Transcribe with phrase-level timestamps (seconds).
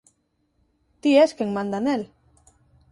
[1.01, 2.03] Ti es quen manda nel.